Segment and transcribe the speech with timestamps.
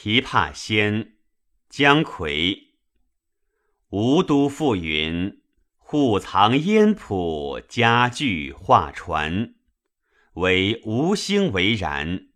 [0.00, 1.14] 琵琶仙，
[1.68, 2.68] 姜夔。
[3.88, 5.42] 吴都赋云
[5.76, 9.56] ：“户藏烟圃，家具画船。”
[10.34, 12.28] 惟吴兴为然。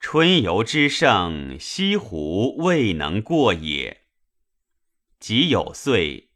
[0.00, 4.04] 春游之盛，西湖未能过也。
[5.20, 6.30] 己有岁，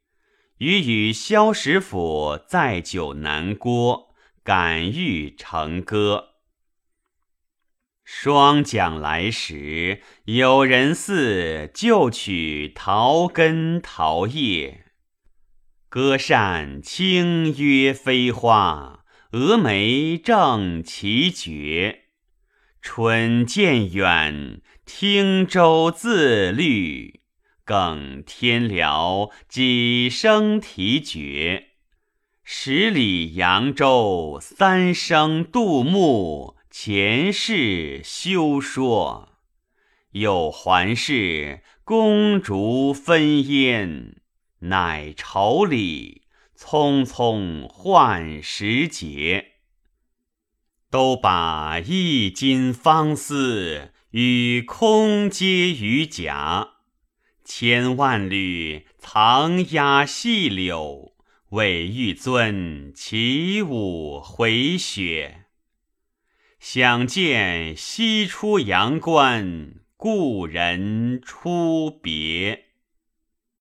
[0.59, 6.30] 余与萧石甫载酒南郭，感遇成歌。
[8.13, 14.85] 霜降来时，有人似旧曲桃根桃叶。
[15.89, 22.01] 歌扇轻约飞花，蛾眉正奇绝。
[22.83, 27.21] 春渐远，汀洲自绿。
[27.65, 31.69] 更天辽，几声啼绝。
[32.43, 36.57] 十里扬州，三声杜牧。
[36.73, 39.31] 前世休说，
[40.13, 44.23] 有还是公烛分烟，
[44.61, 46.23] 乃愁里
[46.57, 49.55] 匆匆换时节。
[50.91, 56.75] 都把一襟芳丝与空接于甲，
[57.45, 61.15] 千万缕藏压细柳，
[61.51, 65.40] 为玉尊起舞回雪。
[66.61, 72.70] 想见西出阳关，故人出别。